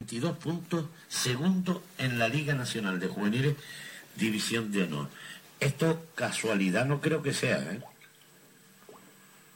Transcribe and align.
22 0.00 0.38
puntos, 0.38 0.86
segundo 1.08 1.82
en 1.98 2.18
la 2.18 2.26
Liga 2.26 2.54
Nacional 2.54 2.98
de 2.98 3.06
Juveniles, 3.06 3.54
División 4.16 4.72
de 4.72 4.84
Honor. 4.84 5.08
Esto 5.60 6.06
casualidad 6.14 6.86
no 6.86 7.02
creo 7.02 7.22
que 7.22 7.34
sea, 7.34 7.58
¿eh? 7.58 7.82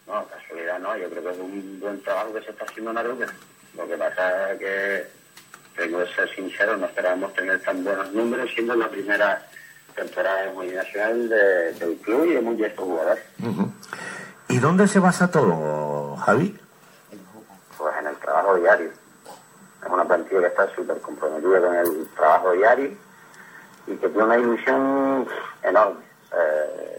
No, 0.07 0.27
casualidad 0.29 0.79
no, 0.81 0.97
yo 0.99 1.09
creo 1.09 1.23
que 1.23 1.31
es 1.31 1.39
un 1.39 1.81
buen 1.81 2.03
trabajo 2.03 2.35
que 2.35 2.43
se 2.43 2.51
está 2.51 2.67
haciendo 2.67 2.91
en 2.91 2.99
Aruca. 2.99 3.27
Lo 3.75 3.89
que 3.89 3.97
pasa 3.97 4.53
es 4.53 4.59
que, 4.59 5.07
tengo 5.77 6.05
que 6.05 6.13
ser 6.13 6.35
sincero, 6.35 6.77
no 6.77 6.87
esperábamos 6.87 7.33
tener 7.33 7.63
tan 7.63 7.83
buenos 7.83 8.13
números 8.13 8.51
siendo 8.55 8.77
la 8.77 8.91
primera 8.91 9.49
temporada 9.97 10.53
de 10.53 10.75
nacional 10.75 11.29
de, 11.31 11.73
del 11.73 11.97
club 11.97 12.27
y 12.27 12.35
de 12.35 12.41
muchos 12.43 12.67
estos 12.67 12.85
jugadores. 12.85 13.25
¿Y 14.51 14.59
dónde 14.59 14.87
se 14.89 14.99
basa 14.99 15.31
todo, 15.31 16.17
Javi? 16.17 16.55
Pues 17.79 17.95
en 17.99 18.07
el 18.09 18.17
trabajo 18.17 18.57
diario. 18.57 19.04
Una 19.95 20.05
plantilla 20.05 20.41
que 20.41 20.47
está 20.49 20.75
súper 20.75 20.99
comprometida 20.99 21.61
con 21.61 21.77
el 21.77 22.07
trabajo 22.17 22.53
diario 22.53 22.91
y 23.87 23.97
que 23.97 24.09
tiene 24.09 24.25
una 24.25 24.39
ilusión 24.39 25.27
enorme. 25.63 26.01
Eh, 26.33 26.95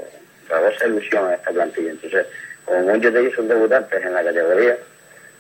esa 0.76 0.88
ilusión 0.88 1.32
esta 1.32 1.52
plantilla. 1.52 1.92
Entonces, 1.92 2.26
como 2.66 2.82
muchos 2.82 3.14
de 3.14 3.20
ellos 3.20 3.34
son 3.36 3.48
debutantes 3.48 4.04
en 4.04 4.14
la 4.14 4.24
categoría, 4.24 4.78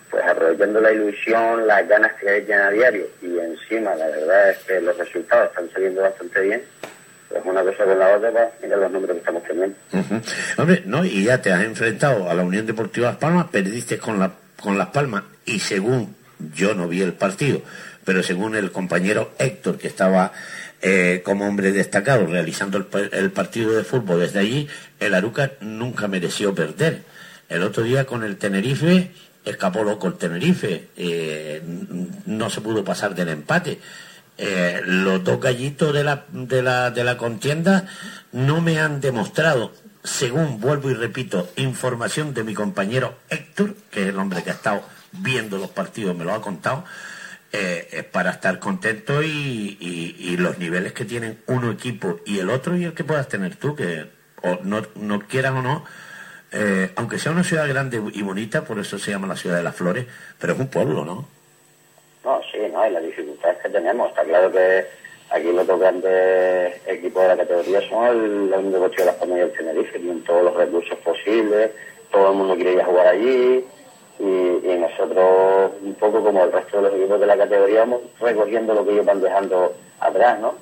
pues 0.09 0.23
aprovechando 0.25 0.81
la 0.81 0.91
ilusión, 0.91 1.67
las 1.67 1.87
ganas 1.87 2.13
que 2.13 2.29
hay 2.29 2.51
a 2.51 2.69
diario 2.69 3.07
y 3.21 3.39
encima 3.39 3.95
la 3.95 4.07
verdad 4.07 4.51
es 4.51 4.57
que 4.59 4.81
los 4.81 4.97
resultados 4.97 5.49
están 5.49 5.69
saliendo 5.71 6.01
bastante 6.01 6.41
bien, 6.41 6.63
pues 7.29 7.43
una 7.45 7.63
cosa 7.63 7.83
con 7.83 7.99
la 7.99 8.15
otra, 8.15 8.31
pues, 8.31 8.47
mira 8.61 8.77
los 8.77 8.91
números 8.91 9.15
que 9.15 9.19
estamos 9.19 9.43
teniendo. 9.43 9.75
Hombre, 10.57 10.83
no, 10.85 11.03
y 11.03 11.23
ya 11.23 11.41
te 11.41 11.51
has 11.51 11.63
enfrentado 11.63 12.29
a 12.29 12.33
la 12.33 12.43
Unión 12.43 12.65
Deportiva 12.65 13.07
Las 13.07 13.17
Palmas, 13.17 13.47
perdiste 13.51 13.97
con, 13.97 14.19
la, 14.19 14.31
con 14.61 14.77
Las 14.77 14.89
Palmas 14.89 15.23
y 15.45 15.59
según, 15.59 16.15
yo 16.55 16.73
no 16.73 16.87
vi 16.87 17.01
el 17.01 17.13
partido, 17.13 17.61
pero 18.03 18.23
según 18.23 18.55
el 18.55 18.71
compañero 18.71 19.33
Héctor, 19.39 19.77
que 19.77 19.87
estaba 19.87 20.31
eh, 20.81 21.21
como 21.25 21.47
hombre 21.47 21.71
destacado 21.71 22.27
realizando 22.27 22.77
el, 22.77 22.87
el, 23.11 23.31
partido 23.31 23.71
de 23.71 23.83
fútbol 23.83 24.19
desde 24.19 24.39
allí, 24.39 24.67
el 24.99 25.13
Aruca 25.13 25.53
nunca 25.61 26.07
mereció 26.07 26.53
perder. 26.53 27.03
El 27.49 27.63
otro 27.63 27.83
día 27.83 28.05
con 28.05 28.23
el 28.23 28.37
Tenerife 28.37 29.11
escapó 29.45 29.83
loco 29.83 30.07
el 30.07 30.15
Tenerife, 30.15 30.89
eh, 30.97 31.61
no 32.25 32.49
se 32.49 32.61
pudo 32.61 32.83
pasar 32.83 33.15
del 33.15 33.29
empate. 33.29 33.79
Eh, 34.37 34.81
los 34.85 35.23
dos 35.23 35.39
gallitos 35.39 35.93
de 35.93 36.03
la, 36.03 36.25
de, 36.29 36.61
la, 36.61 36.91
de 36.91 37.03
la 37.03 37.15
contienda 37.15 37.87
no 38.33 38.59
me 38.59 38.79
han 38.79 38.99
demostrado, 38.99 39.71
según 40.03 40.59
vuelvo 40.59 40.89
y 40.89 40.93
repito, 40.93 41.49
información 41.55 42.33
de 42.33 42.43
mi 42.43 42.53
compañero 42.53 43.17
Héctor, 43.29 43.75
que 43.91 44.03
es 44.03 44.09
el 44.09 44.19
hombre 44.19 44.43
que 44.43 44.49
ha 44.49 44.53
estado 44.53 44.83
viendo 45.19 45.57
los 45.57 45.69
partidos, 45.69 46.15
me 46.15 46.25
lo 46.25 46.33
ha 46.33 46.41
contado, 46.41 46.83
eh, 47.51 47.87
es 47.91 48.03
para 48.03 48.31
estar 48.31 48.59
contento 48.59 49.23
y, 49.23 49.77
y, 49.79 50.37
los 50.37 50.57
niveles 50.57 50.93
que 50.93 51.05
tienen 51.05 51.39
uno 51.47 51.71
equipo 51.71 52.19
y 52.25 52.39
el 52.39 52.49
otro 52.49 52.75
y 52.75 52.83
el 52.83 52.93
que 52.93 53.03
puedas 53.03 53.29
tener 53.29 53.55
tú, 53.55 53.75
que 53.75 54.07
o 54.41 54.59
no, 54.63 54.81
no 54.95 55.19
quieran 55.21 55.57
o 55.57 55.61
no, 55.61 55.85
eh, 56.51 56.91
aunque 56.95 57.17
sea 57.17 57.31
una 57.31 57.43
ciudad 57.43 57.67
grande 57.67 58.01
y 58.13 58.21
bonita, 58.21 58.63
por 58.63 58.79
eso 58.79 58.99
se 58.99 59.11
llama 59.11 59.27
la 59.27 59.35
ciudad 59.35 59.57
de 59.57 59.63
las 59.63 59.75
flores, 59.75 60.05
pero 60.39 60.53
es 60.53 60.59
un 60.59 60.67
pueblo, 60.67 61.05
¿no? 61.05 61.27
No, 62.23 62.41
sí, 62.51 62.59
no, 62.71 62.87
y 62.87 62.91
las 62.91 63.03
dificultades 63.03 63.57
que 63.61 63.69
tenemos. 63.69 64.09
Está 64.09 64.23
claro 64.23 64.51
que 64.51 64.85
aquí 65.29 65.51
los 65.51 65.67
dos 65.67 65.79
grandes 65.79 66.81
equipos 66.87 67.23
de 67.23 67.27
la 67.27 67.37
categoría 67.37 67.87
son 67.89 68.07
el, 68.07 68.53
el 68.53 68.71
Deportivo 68.71 69.01
de 69.01 69.05
las 69.05 69.15
Palmas 69.15 69.37
y 69.37 69.41
el 69.41 69.51
Tenerife, 69.53 69.99
tienen 69.99 70.23
todos 70.23 70.43
los 70.43 70.55
recursos 70.55 70.97
posibles, 70.99 71.71
todo 72.11 72.31
el 72.31 72.37
mundo 72.37 72.55
quiere 72.55 72.73
ir 72.73 72.81
a 72.81 72.85
jugar 72.85 73.07
allí, 73.07 73.65
y, 74.19 74.77
nosotros, 74.77 75.71
un 75.81 75.93
poco 75.95 76.23
como 76.23 76.43
el 76.43 76.51
resto 76.51 76.77
de 76.77 76.83
los 76.83 76.93
equipos 76.93 77.19
de 77.19 77.25
la 77.25 77.37
categoría, 77.37 77.79
vamos 77.81 78.01
recogiendo 78.19 78.73
lo 78.73 78.85
que 78.85 78.91
ellos 78.91 79.05
van 79.05 79.21
dejando 79.21 79.73
atrás, 79.99 80.39
¿no? 80.39 80.53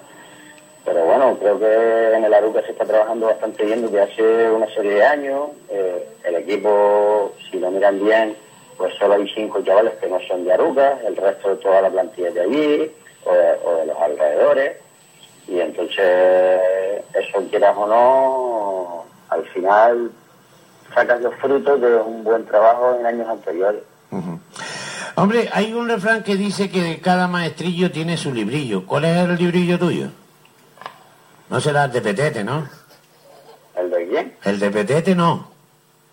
Pero 0.85 1.05
bueno, 1.05 1.37
creo 1.39 1.59
que 1.59 2.13
en 2.15 2.23
el 2.23 2.33
Aruca 2.33 2.61
se 2.61 2.71
está 2.71 2.85
trabajando 2.85 3.27
bastante 3.27 3.63
bien 3.63 3.81
desde 3.83 4.01
hace 4.01 4.49
una 4.49 4.67
serie 4.67 4.95
de 4.95 5.03
años. 5.03 5.49
Eh, 5.69 6.07
el 6.25 6.35
equipo, 6.35 7.33
si 7.49 7.59
lo 7.59 7.71
miran 7.71 8.03
bien, 8.03 8.35
pues 8.77 8.93
solo 8.95 9.13
hay 9.13 9.27
cinco 9.29 9.61
chavales 9.63 9.93
que 9.95 10.07
no 10.07 10.19
son 10.27 10.43
de 10.43 10.53
Aruca, 10.53 10.99
el 11.05 11.15
resto 11.15 11.49
de 11.49 11.55
toda 11.57 11.81
la 11.81 11.89
plantilla 11.89 12.31
de 12.31 12.41
allí 12.41 12.91
o 13.25 13.75
de, 13.77 13.85
los 13.85 13.97
alrededores. 13.97 14.77
Y 15.47 15.59
entonces, 15.59 17.01
eso 17.13 17.43
quieras 17.49 17.75
o 17.77 17.87
no, 17.87 19.05
al 19.29 19.45
final 19.45 20.11
sacas 20.93 21.21
los 21.21 21.35
frutos 21.35 21.79
de 21.81 21.95
un 21.95 22.23
buen 22.23 22.45
trabajo 22.45 22.97
en 22.99 23.05
años 23.05 23.27
anteriores. 23.27 23.81
Hombre, 25.15 25.49
hay 25.51 25.73
un 25.73 25.87
refrán 25.87 26.23
que 26.23 26.35
dice 26.35 26.69
que 26.69 26.99
cada 27.01 27.27
maestrillo 27.27 27.91
tiene 27.91 28.17
su 28.17 28.33
librillo. 28.33 28.85
¿Cuál 28.85 29.05
es 29.05 29.17
el 29.17 29.35
librillo 29.35 29.77
tuyo? 29.77 30.07
No 31.49 31.59
será 31.59 31.85
el 31.85 31.91
de 31.91 32.01
Petete, 32.01 32.43
¿no? 32.43 32.67
¿El 33.75 33.89
de 33.89 34.07
quién? 34.07 34.35
El 34.43 34.59
de 34.59 34.71
Petete 34.71 35.15
no. 35.15 35.51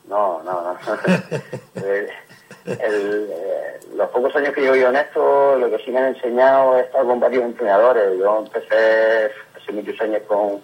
No, 0.09 0.43
no, 0.43 0.63
no. 0.63 0.79
Eh, 2.67 3.81
los 3.95 4.11
pocos 4.11 4.37
años 4.37 4.55
que 4.55 4.65
yo 4.65 4.73
vivo 4.73 4.89
en 4.89 4.97
esto, 4.97 5.57
lo 5.57 5.71
que 5.71 5.79
sí 5.79 5.91
me 5.91 5.99
han 5.99 6.15
enseñado, 6.15 6.77
he 6.77 6.83
estado 6.83 7.07
con 7.07 7.19
varios 7.19 7.45
entrenadores. 7.45 8.19
Yo 8.19 8.39
empecé 8.39 9.31
hace 9.57 9.73
muchos 9.73 9.99
años 10.01 10.21
con, 10.29 10.61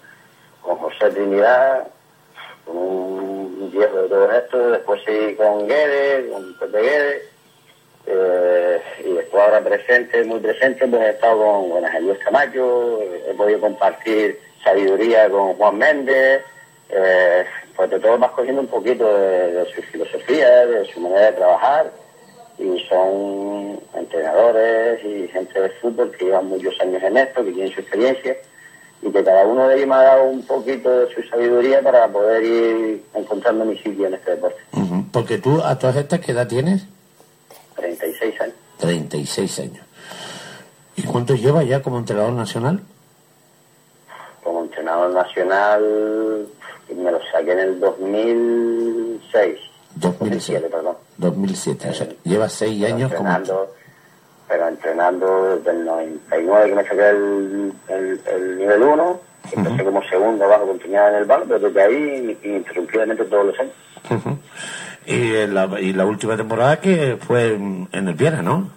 con 0.61 0.77
José 0.77 1.11
Trinidad, 1.11 1.89
con 2.67 2.77
un 2.77 3.26
de 3.73 4.09
todo 4.09 4.33
esto, 4.33 4.71
después 4.71 5.01
sí 5.07 5.35
con 5.37 5.67
Guedes, 5.67 6.31
con 6.31 6.55
Pepe 6.59 6.81
Guedes, 6.81 7.23
eh, 8.07 8.81
y 9.05 9.13
después 9.13 9.43
ahora 9.43 9.61
presente, 9.63 10.25
muy 10.25 10.41
presente, 10.41 10.87
pues 10.87 11.03
he 11.03 11.11
estado 11.11 11.39
con, 11.39 11.71
con 11.71 12.03
Luis 12.03 12.19
Camacho, 12.19 13.01
he 13.03 13.35
podido 13.35 13.61
compartir 13.61 14.39
sabiduría 14.63 15.29
con 15.29 15.55
Juan 15.55 15.79
Méndez, 15.79 16.43
eh, 16.91 17.45
pues 17.75 17.91
de 17.91 17.99
todo 17.99 18.19
vas 18.19 18.31
cogiendo 18.33 18.63
un 18.63 18.69
poquito 18.69 19.07
de, 19.19 19.67
su 19.75 19.83
filosofía, 19.83 20.67
de 20.67 20.85
su 20.87 21.01
manera 21.01 21.27
de 21.27 21.33
trabajar, 21.33 21.93
y 22.59 22.79
son 22.89 23.81
entrenadores 23.95 25.05
y 25.05 25.29
gente 25.29 25.61
de 25.61 25.69
fútbol 25.71 26.11
que 26.13 26.27
llevan 26.27 26.47
muchos 26.47 26.81
años 26.81 27.03
en 27.03 27.17
esto, 27.17 27.45
que 27.45 27.53
tienen 27.53 27.73
su 27.73 27.81
experiencia, 27.81 28.37
y 29.03 29.11
que 29.11 29.25
cada 29.25 29.47
uno 29.47 29.69
de 29.69 29.77
ellos 29.77 29.89
me 29.89 29.95
ha 29.95 30.03
dado 30.03 30.25
un 30.25 30.43
poquito 30.43 30.91
de 30.91 31.15
su 31.15 31.23
sabiduría 31.29 31.83
para 31.83 32.09
poder 32.09 32.43
ir 32.43 33.05
encontrando 33.15 33.65
mi 33.65 33.77
sitio 33.79 34.07
en 34.07 34.15
este 34.15 34.33
deporte. 34.33 34.61
Porque 35.13 35.39
tú, 35.39 35.61
a 35.63 35.79
todas 35.79 35.97
estas, 35.97 36.21
¿qué 36.21 36.33
edad 36.33 36.49
tienes? 36.49 36.85
36 37.77 38.41
años. 38.41 38.55
36 38.79 39.59
años. 39.61 39.87
¿Y 40.97 41.03
cuántos 41.03 41.41
lleva 41.41 41.63
ya 41.63 41.83
como 41.83 41.99
entrenador 41.99 42.33
nacional? 42.33 42.83
como 44.47 44.63
entrenador 44.63 45.13
nacional 45.13 46.47
me 46.95 47.11
lo 47.11 47.19
saqué 47.33 47.53
en 47.53 47.59
el 47.59 47.81
2006. 47.81 49.59
2007, 49.97 50.69
perdón. 50.69 50.97
2007, 51.17 51.91
o 51.91 51.95
sea, 51.95 52.09
lleva 52.23 52.49
seis 52.49 52.85
años 52.85 53.11
entrenando, 53.11 53.55
como... 53.55 53.86
Pero 54.57 54.69
entrenando 54.69 55.59
desde 55.59 55.71
el 55.71 55.85
99 55.85 56.71
que 56.71 56.75
me 56.75 56.85
saqué 56.85 57.11
el, 57.11 57.73
el, 57.91 58.57
nivel 58.57 58.83
1, 58.85 59.21
empecé 59.55 59.85
como 59.85 60.03
segundo 60.05 60.47
abajo, 60.47 60.69
continuaba 60.69 61.11
en 61.11 61.17
el 61.17 61.25
bar, 61.27 61.43
pero 61.47 61.59
desde 61.59 61.83
ahí 61.83 62.39
interrumpidamente 62.43 63.27
todos 63.27 63.49
los 63.49 63.61
años. 63.61 63.75
y, 65.05 65.47
la, 65.47 65.69
y 65.79 65.93
la 65.93 66.07
última 66.07 66.39
temporada 66.39 66.81
que 66.81 67.19
fue 67.21 67.53
en, 67.53 67.89
el 67.93 68.15
Viera, 68.15 68.41
¿no? 68.41 68.71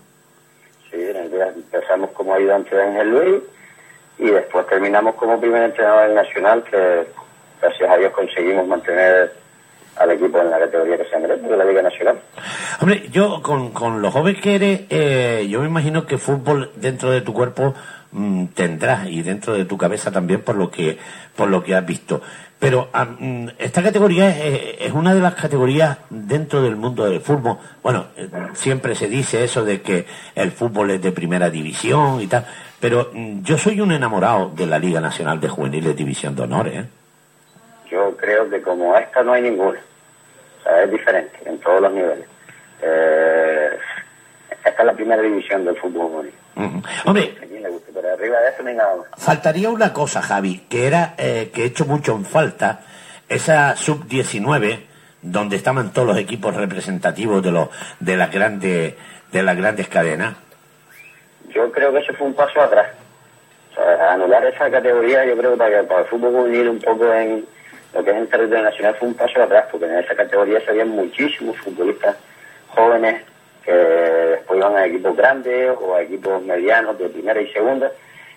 Sí, 0.91 0.97
en 0.99 1.15
el 1.15 1.29
Viera 1.29 1.47
empezamos 1.47 2.09
como 2.11 2.33
ayudante 2.33 2.75
de 2.75 2.83
Ángel 2.83 3.09
Luis 3.11 3.43
y 4.17 4.25
después 4.25 4.67
terminamos 4.67 5.15
como 5.15 5.39
primer 5.39 5.63
entrenador 5.63 6.09
nacional 6.09 6.61
que 6.63 7.07
gracias 7.61 7.89
a 7.89 7.95
Dios 7.95 8.11
conseguimos 8.11 8.67
mantener 8.67 9.31
al 9.99 10.11
equipo 10.11 10.39
en 10.39 10.49
la 10.49 10.59
categoría 10.59 10.97
que 10.97 11.05
se 11.05 11.19
merece 11.19 11.47
de 11.47 11.57
la 11.57 11.65
Liga 11.65 11.81
Nacional. 11.81 12.19
Hombre, 12.79 13.09
yo 13.11 13.41
con, 13.41 13.71
con 13.71 14.01
lo 14.01 14.11
joven 14.11 14.39
que 14.41 14.55
eres, 14.55 14.81
eh, 14.89 15.47
yo 15.49 15.59
me 15.61 15.67
imagino 15.67 16.05
que 16.05 16.17
fútbol 16.17 16.71
dentro 16.75 17.11
de 17.11 17.21
tu 17.21 17.33
cuerpo 17.33 17.75
mm, 18.11 18.45
tendrás 18.47 19.07
y 19.09 19.21
dentro 19.21 19.53
de 19.53 19.65
tu 19.65 19.77
cabeza 19.77 20.11
también 20.11 20.41
por 20.41 20.55
lo 20.55 20.71
que 20.71 20.97
por 21.35 21.49
lo 21.49 21.63
que 21.63 21.75
has 21.75 21.85
visto. 21.85 22.21
Pero 22.59 22.89
mm, 22.93 23.49
esta 23.57 23.83
categoría 23.83 24.29
es, 24.29 24.91
una 24.93 25.13
de 25.13 25.21
las 25.21 25.35
categorías 25.35 25.97
dentro 26.09 26.61
del 26.61 26.75
mundo 26.75 27.05
del 27.05 27.21
fútbol. 27.21 27.57
Bueno, 27.83 28.07
eh, 28.15 28.29
siempre 28.53 28.95
se 28.95 29.07
dice 29.07 29.43
eso 29.43 29.63
de 29.63 29.81
que 29.81 30.05
el 30.35 30.51
fútbol 30.51 30.91
es 30.91 31.01
de 31.01 31.11
primera 31.11 31.49
división 31.49 32.21
y 32.21 32.27
tal, 32.27 32.45
pero 32.79 33.11
mm, 33.13 33.43
yo 33.43 33.57
soy 33.57 33.81
un 33.81 33.91
enamorado 33.91 34.51
de 34.55 34.65
la 34.65 34.79
Liga 34.79 35.01
Nacional 35.01 35.41
de 35.41 35.49
Juveniles 35.49 35.95
División 35.95 36.35
de 36.35 36.43
Honor, 36.43 36.67
¿eh? 36.69 36.85
Yo 37.89 38.15
creo 38.17 38.49
que 38.49 38.61
como 38.61 38.95
esta 38.95 39.23
no 39.23 39.33
hay 39.33 39.41
ninguna. 39.43 39.79
O 40.59 40.63
sea, 40.63 40.83
es 40.83 40.91
diferente 40.91 41.37
en 41.45 41.59
todos 41.59 41.81
los 41.81 41.93
niveles. 41.93 42.25
Eh, 42.81 43.69
esta 44.65 44.81
es 44.81 44.85
la 44.85 44.93
primera 44.93 45.21
división 45.21 45.65
del 45.65 45.77
fútbol 45.77 46.31
Hombre, 47.05 47.35
faltaría 49.17 49.69
una 49.69 49.93
cosa, 49.93 50.21
Javi, 50.21 50.65
que 50.69 50.87
era 50.87 51.13
eh, 51.17 51.51
que 51.53 51.63
he 51.63 51.65
hecho 51.67 51.85
mucho 51.85 52.13
en 52.13 52.25
falta, 52.25 52.81
esa 53.29 53.75
sub-19, 53.77 54.81
donde 55.21 55.55
estaban 55.55 55.93
todos 55.93 56.07
los 56.07 56.17
equipos 56.17 56.55
representativos 56.55 57.41
de 57.41 57.51
los 57.51 57.69
de 57.99 58.17
las 58.17 58.31
grandes 58.31 58.95
de 59.31 59.43
las 59.43 59.55
grandes 59.55 59.87
cadenas. 59.87 60.35
Yo 61.53 61.71
creo 61.71 61.93
que 61.93 61.99
eso 61.99 62.13
fue 62.13 62.27
un 62.27 62.33
paso 62.33 62.61
atrás. 62.61 62.87
anular 64.11 64.45
esa 64.45 64.69
categoría, 64.69 65.25
yo 65.25 65.37
creo 65.37 65.51
que 65.51 65.57
para, 65.57 65.83
para 65.83 66.01
el 66.01 66.07
fútbol 66.07 66.33
juvenil 66.33 66.69
un 66.69 66.79
poco 66.79 67.13
en 67.13 67.45
lo 67.93 68.03
que 68.03 68.11
es 68.11 68.17
el 68.17 68.27
territorio 68.27 68.63
nacional 68.63 68.95
fue 68.95 69.07
un 69.07 69.15
paso 69.15 69.41
atrás, 69.41 69.65
porque 69.71 69.85
en 69.85 69.97
esa 69.97 70.15
categoría 70.15 70.61
se 70.61 70.71
habían 70.71 70.89
muchísimos 70.89 71.57
futbolistas 71.57 72.15
jóvenes 72.67 73.23
que 73.63 73.71
después 73.71 74.59
iban 74.59 74.75
a 74.75 74.85
equipos 74.85 75.15
grandes 75.17 75.71
o 75.79 75.95
a 75.95 76.01
equipos 76.01 76.41
medianos 76.43 76.97
de 76.97 77.09
primera 77.09 77.41
y 77.41 77.51
segunda. 77.51 77.91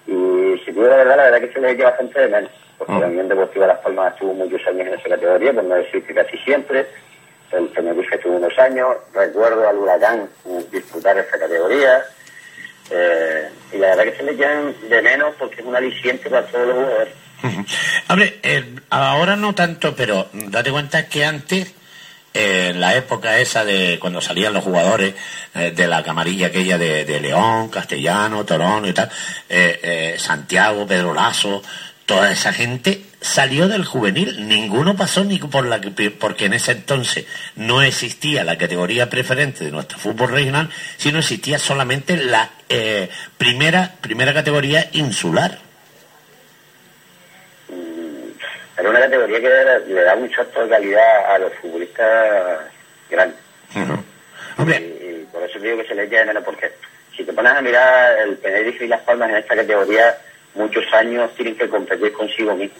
Y 0.07 0.61
si 0.65 0.73
tuviera 0.73 0.97
la 0.97 1.05
verdad, 1.05 1.17
la 1.17 1.23
verdad 1.25 1.41
que 1.41 1.53
se 1.53 1.61
les 1.61 1.77
lleva 1.77 1.91
bastante 1.91 2.21
de 2.21 2.29
menos, 2.29 2.51
porque 2.79 2.93
la 2.93 3.07
Unión 3.07 3.29
Deportiva 3.29 3.67
Las 3.67 3.79
Palmas 3.79 4.15
estuvo 4.15 4.35
muchos 4.35 4.67
años 4.67 4.89
en 4.89 4.95
esa 4.95 5.09
categoría, 5.09 5.53
por 5.53 5.65
no 5.65 5.75
decir 5.75 6.05
que 6.05 6.15
casi 6.15 6.39
siempre. 6.39 6.87
El 7.53 7.69
Tenerife 7.73 8.17
estuvo 8.17 8.37
unos 8.37 8.59
años, 8.59 8.97
recuerdo 9.13 9.69
al 9.69 9.77
Huracán 9.77 10.29
disputar 10.71 11.19
esa 11.19 11.39
categoría. 11.39 12.03
Eh, 12.91 13.49
y 13.73 13.79
la 13.79 13.89
verdad 13.89 14.05
que 14.05 14.17
se 14.17 14.23
les 14.23 14.37
llevan 14.37 14.75
de 14.89 15.03
menos 15.03 15.35
porque 15.39 15.61
es 15.61 15.67
un 15.67 15.77
aliciente 15.77 16.29
para 16.29 16.47
todos 16.47 16.67
los 16.67 16.77
jugadores. 16.77 17.22
Hombre, 18.09 18.41
eh, 18.43 18.77
ahora 18.91 19.37
no 19.37 19.55
tanto, 19.55 19.95
pero 19.95 20.29
date 20.33 20.71
cuenta 20.71 21.07
que 21.09 21.25
antes 21.25 21.75
en 22.35 22.81
la 22.81 22.97
época 22.97 23.39
esa 23.39 23.65
de 23.65 23.99
cuando 24.01 24.21
salían 24.21 24.55
los 24.55 24.65
jugadores 24.65 25.15
eh, 25.55 25.73
de 25.75 25.87
la 25.87 26.03
camarilla 26.03 26.47
aquella 26.49 26.79
de, 26.79 27.21
León, 27.21 27.69
Castellano, 27.69 28.45
Torón 28.45 28.87
y 28.87 28.93
tal, 28.93 29.11
eh, 29.49 29.81
eh, 29.83 30.15
Santiago, 30.19 30.87
Pedro 30.87 31.13
Lazo, 31.13 31.63
toda 32.07 32.33
esa 32.33 32.53
gente 32.53 33.05
salió 33.21 33.69
del 33.69 33.85
juvenil, 33.85 34.49
ninguno 34.49 34.97
pasó 34.97 35.25
ni 35.25 35.39
por 35.39 35.67
la 35.67 35.81
porque 36.19 36.47
en 36.47 36.55
ese 36.55 36.73
entonces 36.73 37.27
no 37.55 37.83
existía 37.83 38.43
la 38.43 38.59
categoría 38.59 39.09
preferente 39.09 39.65
de 39.65 39.71
nuestro 39.71 39.99
fútbol 39.99 40.33
regional, 40.33 40.71
sino 40.97 41.21
existía 41.21 41.59
solamente 41.59 42.17
la 42.17 42.51
primera 43.39 43.95
primera 44.01 44.35
categoría 44.35 44.89
insular. 44.93 45.72
Era 48.83 48.91
una 48.91 49.01
categoría 49.01 49.41
que 49.41 49.93
le, 49.93 50.03
da 50.03 50.17
de 50.17 50.69
calidad 50.69 51.35
a 51.35 51.39
los 51.39 51.55
futbolistas 51.55 52.61
grandes. 53.09 53.39
y, 54.59 55.25
por 55.33 55.43
eso 55.45 55.59
digo 55.61 55.79
que 55.79 55.87
se 55.87 55.95
les 55.95 56.09
echa 56.09 56.19
de 56.19 56.27
menos, 56.27 56.43
porque 56.43 56.73
si 57.17 57.23
te 57.23 57.33
pones 57.33 57.53
a 57.53 57.61
mirar 57.61 58.19
el 58.19 58.39
Tenerife 58.39 58.85
y 58.85 58.89
Las 58.89 59.03
Palmas 59.03 59.31
en 59.31 59.37
esta 59.37 59.55
categoría, 59.55 60.19
muchos 60.55 60.85
años 60.93 61.33
tienen 61.37 61.57
que 61.57 61.69
competir 61.69 62.13
consigo 62.13 62.57
mismo. 62.57 62.77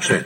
Sí. 0.00 0.16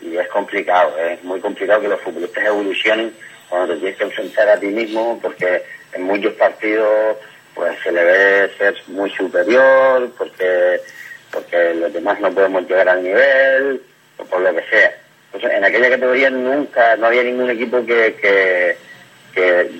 Y 0.00 0.16
es 0.16 0.28
complicado, 0.28 0.98
es 0.98 1.22
muy 1.22 1.40
complicado 1.40 1.80
que 1.80 1.88
los 1.88 2.00
futbolistas 2.00 2.44
evolucionen 2.44 3.14
cuando 3.48 3.72
te 3.72 3.80
tienes 3.80 3.98
que 3.98 4.04
enfrentar 4.04 4.48
a 4.48 4.58
ti 4.58 4.66
mismo, 4.66 5.18
porque 5.22 5.62
en 5.92 6.02
muchos 6.02 6.34
partidos 6.34 7.16
pues 7.54 7.78
se 7.84 7.92
le 7.92 8.04
ve 8.04 8.50
ser 8.58 8.74
muy 8.88 9.10
superior, 9.10 10.10
porque 10.18 10.80
porque 11.30 11.74
los 11.74 11.92
demás 11.92 12.18
no 12.20 12.32
podemos 12.32 12.68
llegar 12.68 12.88
al 12.88 13.02
nivel, 13.02 13.82
por 14.24 14.40
lo 14.40 14.54
que 14.54 14.62
sea. 14.70 14.94
en 15.34 15.64
aquella 15.64 15.90
categoría 15.90 16.30
nunca, 16.30 16.96
no 16.96 17.06
había 17.06 17.22
ningún 17.22 17.50
equipo 17.50 17.84
que, 17.84 18.16
que, 18.20 18.76
que 19.34 19.70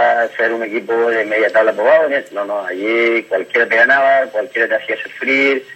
a 0.00 0.28
ser 0.36 0.52
un 0.52 0.62
equipo 0.62 1.10
de 1.10 1.24
media 1.24 1.50
tabla 1.50 1.72
por 1.72 1.86
No, 2.32 2.44
no, 2.44 2.64
allí 2.64 3.22
cualquiera 3.24 3.68
te 3.68 3.76
ganaba, 3.76 4.26
cualquiera 4.26 4.68
te 4.68 4.82
hacía 4.82 4.96
sufrir, 5.02 5.66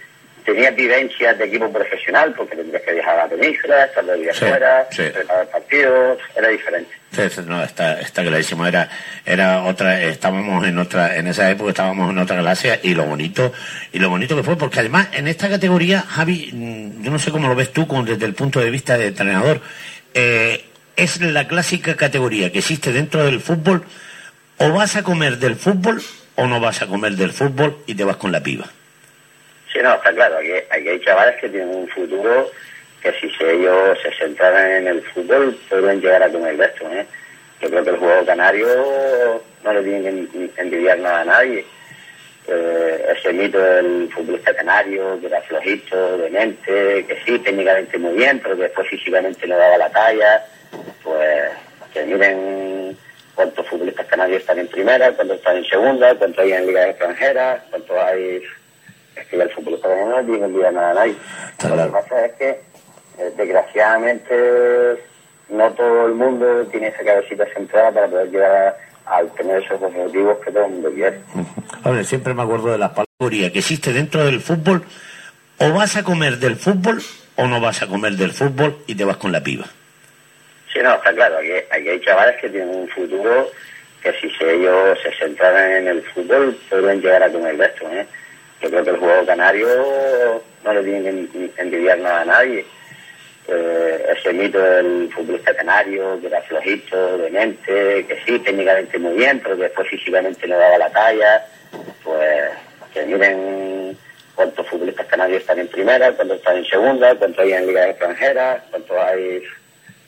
tenía 0.45 0.71
vivencias 0.71 1.37
de 1.37 1.45
equipo 1.45 1.71
profesional 1.71 2.33
porque 2.35 2.55
tendrías 2.55 2.81
que 2.83 2.93
viajar 2.93 3.19
a 3.19 3.23
la 3.23 3.29
península, 3.29 3.85
estar 3.85 4.05
de 4.05 4.17
día 4.17 4.33
fuera, 4.33 4.87
preparar 4.89 5.47
partidos, 5.47 6.19
era 6.35 6.47
diferente. 6.49 6.91
Sí, 7.11 7.21
no, 7.45 7.61
está, 7.63 7.99
está 7.99 8.23
clarísimo. 8.23 8.65
Era, 8.65 8.89
era 9.25 9.63
otra, 9.63 10.01
estábamos 10.01 10.65
en 10.65 10.77
otra, 10.77 11.17
en 11.17 11.27
esa 11.27 11.49
época 11.49 11.71
estábamos 11.71 12.11
en 12.11 12.17
otra 12.17 12.39
clase 12.39 12.79
y 12.83 12.93
lo 12.93 13.05
bonito, 13.05 13.51
y 13.91 13.99
lo 13.99 14.09
bonito 14.09 14.35
que 14.35 14.43
fue, 14.43 14.57
porque 14.57 14.79
además 14.79 15.09
en 15.11 15.27
esta 15.27 15.49
categoría, 15.49 16.01
Javi, 16.01 16.51
mm, 16.53 17.03
yo 17.03 17.11
no 17.11 17.19
sé 17.19 17.31
cómo 17.31 17.47
lo 17.47 17.55
ves 17.55 17.73
tú 17.73 17.87
con, 17.87 18.05
desde 18.05 18.25
el 18.25 18.33
punto 18.33 18.59
de 18.59 18.69
vista 18.69 18.97
de 18.97 19.07
entrenador, 19.07 19.61
eh, 20.13 20.65
es 20.95 21.21
la 21.21 21.47
clásica 21.47 21.95
categoría 21.95 22.51
que 22.51 22.59
existe 22.59 22.91
dentro 22.91 23.25
del 23.25 23.41
fútbol, 23.41 23.83
o 24.57 24.71
vas 24.71 24.95
a 24.95 25.03
comer 25.03 25.37
del 25.37 25.55
fútbol 25.55 26.01
o 26.35 26.47
no 26.47 26.59
vas 26.59 26.81
a 26.81 26.87
comer 26.87 27.15
del 27.15 27.31
fútbol 27.31 27.77
y 27.87 27.95
te 27.95 28.03
vas 28.03 28.17
con 28.17 28.31
la 28.31 28.41
piba. 28.41 28.67
Sí, 29.71 29.79
no, 29.81 29.95
está 29.95 30.13
claro, 30.13 30.37
aquí, 30.37 30.51
hay 30.69 30.99
chavales 30.99 31.35
que 31.39 31.49
tienen 31.49 31.69
un 31.69 31.87
futuro 31.87 32.51
que 33.01 33.11
si 33.13 33.31
ellos 33.43 33.97
se 34.01 34.11
centraran 34.13 34.71
en 34.71 34.87
el 34.87 35.01
fútbol 35.01 35.57
pueden 35.69 36.01
llegar 36.01 36.21
a 36.23 36.29
comer 36.29 36.57
de 36.57 36.65
esto. 36.65 36.91
¿eh? 36.91 37.05
Yo 37.61 37.69
creo 37.69 37.83
que 37.83 37.89
el 37.89 37.97
juego 37.97 38.25
canario 38.25 39.41
no 39.63 39.73
le 39.73 39.83
tiene 39.83 40.27
que 40.27 40.61
envidiar 40.61 40.99
nada 40.99 41.21
a 41.21 41.25
nadie. 41.25 41.65
Eh, 42.47 43.05
ese 43.15 43.33
mito 43.33 43.59
del 43.59 44.09
futbolista 44.11 44.53
canario, 44.53 45.19
que 45.19 45.27
era 45.27 45.41
flojito, 45.41 46.17
demente, 46.17 47.05
que 47.05 47.17
sí, 47.25 47.39
técnicamente 47.39 47.97
muy 47.97 48.15
bien, 48.15 48.39
pero 48.39 48.55
que 48.55 48.63
después 48.63 48.87
físicamente 48.87 49.47
no 49.47 49.57
daba 49.57 49.77
la 49.77 49.89
talla, 49.89 50.43
pues 51.03 51.51
que 51.93 52.03
miren 52.03 52.97
cuántos 53.35 53.67
futbolistas 53.67 54.05
canarios 54.07 54.41
están 54.41 54.59
en 54.59 54.67
primera, 54.67 55.11
cuántos 55.11 55.37
están 55.37 55.57
en 55.57 55.65
segunda, 55.65 56.15
cuántos 56.15 56.43
hay 56.43 56.53
en 56.53 56.67
ligas 56.67 56.89
extranjeras, 56.89 57.61
cuántos 57.69 57.97
hay 57.97 58.43
que 59.15 59.35
el 59.35 59.49
fútbol 59.51 59.79
no 60.09 60.25
tiene 60.25 60.45
envidia 60.45 60.71
nada 60.71 60.91
a 60.91 60.93
nadie. 60.93 61.15
Lo 61.63 61.85
que 61.85 61.91
pasa 61.91 62.25
es 62.25 62.33
que, 62.33 62.49
eh, 62.49 63.33
desgraciadamente, 63.37 65.03
no 65.49 65.71
todo 65.71 66.07
el 66.07 66.13
mundo 66.13 66.65
tiene 66.67 66.87
esa 66.87 67.03
cabecita 67.03 67.45
centrada 67.53 67.91
para 67.91 68.07
poder 68.07 68.29
llegar 68.29 68.77
a, 69.05 69.23
tener 69.37 69.63
esos 69.63 69.81
objetivos 69.81 70.37
que 70.43 70.51
todo 70.51 70.65
el 70.65 70.71
mundo 70.71 70.91
quiere. 70.93 71.19
Hombre, 71.83 72.03
siempre 72.03 72.33
me 72.33 72.43
acuerdo 72.43 72.71
de 72.71 72.77
la 72.77 72.89
palabra 72.89 73.07
que 73.29 73.59
existe 73.59 73.93
dentro 73.93 74.23
del 74.25 74.41
fútbol. 74.41 74.83
O 75.59 75.73
vas 75.73 75.95
a 75.95 76.03
comer 76.03 76.37
del 76.37 76.55
fútbol 76.55 77.01
o 77.35 77.47
no 77.47 77.61
vas 77.61 77.81
a 77.83 77.87
comer 77.87 78.13
del 78.13 78.31
fútbol 78.31 78.77
y 78.87 78.95
te 78.95 79.05
vas 79.05 79.17
con 79.17 79.31
la 79.31 79.43
piba. 79.43 79.65
Sí, 80.73 80.79
no, 80.81 80.95
está 80.95 81.13
claro. 81.13 81.37
Aquí, 81.37 81.51
aquí 81.69 81.89
hay 81.89 82.01
chavales 82.01 82.41
que 82.41 82.49
tienen 82.49 82.69
un 82.69 82.87
futuro 82.87 83.51
que 84.01 84.11
si 84.13 84.27
ellos 84.43 84.97
se 85.03 85.13
centraran 85.19 85.71
en 85.71 85.87
el 85.87 86.01
fútbol 86.01 86.57
pueden 86.69 87.01
llegar 87.01 87.21
a 87.21 87.31
comer 87.31 87.57
de 87.57 87.65
esto. 87.65 87.91
¿eh? 87.91 88.07
Yo 88.61 88.69
creo 88.69 88.83
que 88.83 88.89
el 88.91 88.97
juego 88.97 89.25
canario 89.25 89.67
no 90.63 90.73
le 90.73 90.83
tiene 90.83 91.27
que 91.27 91.61
envidiar 91.61 91.97
nada 91.99 92.21
a 92.21 92.25
nadie. 92.25 92.65
Eh, 93.47 94.05
ese 94.15 94.33
mito 94.33 94.59
del 94.59 95.11
futbolista 95.11 95.53
canario, 95.55 96.19
que 96.21 96.27
era 96.27 96.41
flojito, 96.43 97.17
demente, 97.17 98.05
que 98.05 98.21
sí, 98.23 98.37
técnicamente 98.39 98.99
muy 98.99 99.15
bien, 99.15 99.39
pero 99.41 99.57
que 99.57 99.63
después 99.63 99.89
físicamente 99.89 100.47
no 100.47 100.57
daba 100.57 100.77
la 100.77 100.91
talla, 100.91 101.45
pues 102.03 102.51
que 102.93 103.03
miren 103.05 103.97
cuántos 104.35 104.67
futbolistas 104.67 105.07
canarios 105.07 105.41
están 105.41 105.59
en 105.59 105.67
primera, 105.67 106.11
cuántos 106.11 106.37
están 106.37 106.57
en 106.57 106.65
segunda, 106.65 107.15
cuántos 107.15 107.39
hay 107.39 107.53
en 107.53 107.67
ligas 107.67 107.89
extranjeras, 107.89 108.61
cuántos 108.69 108.97
hay... 108.97 109.43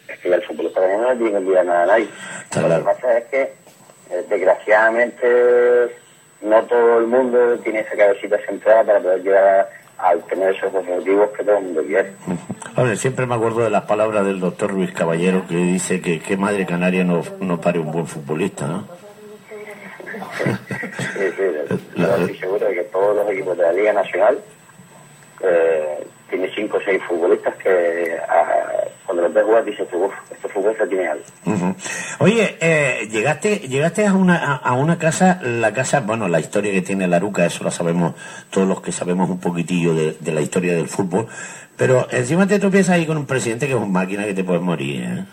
Es 0.08 0.20
que 0.20 0.34
el 0.34 0.44
futbolista 0.44 0.82
canario 0.82 1.02
no 1.02 1.10
le 1.10 1.16
tiene 1.16 1.32
que 1.32 1.38
envidiar 1.38 1.66
nada 1.66 1.84
a 1.84 1.86
nadie. 1.88 2.08
Lo 2.56 2.78
que 2.78 2.84
pasa 2.84 3.18
es 3.18 3.26
que, 3.26 3.42
eh, 3.42 4.26
desgraciadamente, 4.30 6.03
no 6.44 6.62
todo 6.64 7.00
el 7.00 7.08
mundo 7.08 7.58
tiene 7.60 7.80
esa 7.80 7.96
cabecita 7.96 8.38
centrada 8.46 8.84
para 8.84 9.00
poder 9.00 9.24
llegar 9.24 9.70
a, 9.98 10.16
tener 10.30 10.56
esos 10.56 10.74
objetivos 10.74 11.30
que 11.32 11.44
todo 11.44 11.58
el 11.58 11.64
mundo 11.64 11.84
quiere. 11.84 12.12
Hombre, 12.76 12.96
siempre 12.98 13.26
me 13.26 13.36
acuerdo 13.36 13.62
de 13.62 13.70
las 13.70 13.84
palabras 13.84 14.26
del 14.26 14.40
doctor 14.40 14.74
Luis 14.74 14.92
Caballero 14.92 15.46
que 15.48 15.56
dice 15.56 16.02
que 16.02 16.20
qué 16.20 16.36
madre 16.38 16.66
canaria 16.66 17.04
no, 17.04 17.22
no 17.40 17.62
pare 17.62 17.80
un 17.80 17.92
buen 17.92 18.08
futbolista, 18.08 18.68
¿no? 18.68 18.88
Sí, 20.44 21.30
sí, 21.38 21.44
estoy 21.96 22.38
seguro 22.38 22.68
de 22.68 22.74
que 22.74 22.84
todos 22.84 23.16
los 23.16 23.30
equipos 23.32 23.58
de 23.58 23.64
la 23.64 23.74
Liga 23.74 23.94
Nacional 23.94 24.40
eh, 25.42 26.03
tiene 26.34 26.50
cinco 26.56 26.78
o 26.78 26.82
seis 26.84 27.00
futbolistas 27.08 27.54
que 27.58 28.18
ah, 28.28 28.84
cuando 29.06 29.22
los 29.22 29.34
ves 29.34 29.44
jugar 29.44 29.64
dices, 29.66 29.88
uff, 29.94 30.12
este 30.32 30.48
futbolista 30.48 30.88
tiene 30.88 31.08
algo. 31.08 31.24
Oye, 32.18 32.58
eh, 32.60 33.08
llegaste 33.12 33.60
llegaste 33.60 34.08
a 34.08 34.14
una, 34.16 34.56
a, 34.56 34.74
una 34.74 34.98
casa, 34.98 35.40
la 35.44 35.72
casa, 35.74 36.00
bueno, 36.00 36.28
la 36.28 36.40
historia 36.40 36.72
que 36.72 36.82
tiene 36.82 37.08
la 37.08 37.20
Ruca, 37.20 37.46
eso 37.46 37.64
lo 37.64 37.70
sabemos 37.70 38.16
todos 38.50 38.68
los 38.68 38.82
que 38.82 38.92
sabemos 38.92 39.30
un 39.30 39.40
poquitillo 39.40 39.94
de, 39.94 40.32
la 40.32 40.42
historia 40.42 40.74
del 40.74 40.88
fútbol, 40.88 41.28
pero 41.78 42.08
encima 42.10 42.48
te 42.48 42.58
tropiezas 42.58 42.96
ahí 42.96 43.06
con 43.06 43.18
un 43.18 43.28
presidente 43.28 43.68
que 43.68 43.74
es 43.74 43.78
una 43.78 43.86
máquina 43.86 44.26
que 44.26 44.34
te 44.34 44.44
puedes 44.44 44.64
morir, 44.64 45.04
¿eh? 45.04 45.26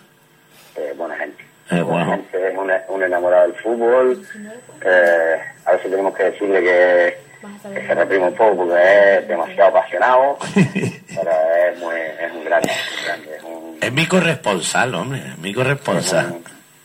eh 0.76 0.94
buena 0.98 1.16
gente. 1.16 1.42
Eh, 1.70 1.82
gente, 1.82 2.48
es 2.48 2.58
un, 2.88 3.02
enamorado 3.02 3.44
del 3.46 3.54
fútbol. 3.54 4.22
Eh, 4.84 5.36
a 5.64 5.72
veces 5.72 5.90
tenemos 5.90 6.14
que 6.14 6.24
decirle 6.24 6.60
que 6.60 7.29
que 7.40 7.86
se 7.86 7.94
reprime 7.94 8.26
un 8.26 8.34
poco 8.34 8.56
porque 8.56 9.18
es 9.18 9.28
demasiado 9.28 9.70
apasionado, 9.70 10.38
pero 10.54 11.30
es, 11.70 11.78
muy, 11.78 11.94
es 11.94 12.32
un 12.32 12.44
grande, 12.44 12.70
es, 13.80 13.92
mi 13.92 14.06
corresponsal, 14.06 14.94
hombre, 14.94 15.20
es 15.20 15.38
mi 15.38 15.54
corresponsal. 15.54 16.38